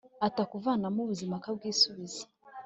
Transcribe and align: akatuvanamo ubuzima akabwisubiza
akatuvanamo 0.27 0.99
ubuzima 1.03 1.33
akabwisubiza 1.37 2.21